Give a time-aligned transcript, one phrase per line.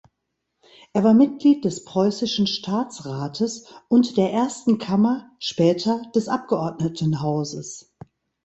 [0.93, 7.93] Er war Mitglied des Preußischen Staatsrates und der Ersten Kammer, später des Abgeordnetenhauses.